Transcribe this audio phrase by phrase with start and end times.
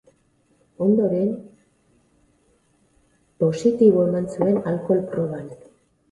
[0.83, 1.27] Ondoren,
[3.43, 5.45] positibo eman zuen alkohol-proban.